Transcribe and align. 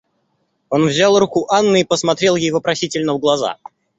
Он 0.71 0.87
взял 0.87 1.19
руку 1.19 1.45
Анны 1.51 1.81
и 1.81 1.85
посмотрел 1.85 2.35
ей 2.35 2.49
вопросительно 2.49 3.13
в 3.13 3.19
глаза. 3.19 3.57